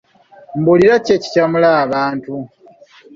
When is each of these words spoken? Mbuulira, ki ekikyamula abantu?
Mbuulira, 0.59 0.95
ki 1.03 1.11
ekikyamula 1.17 1.69
abantu? 1.83 2.31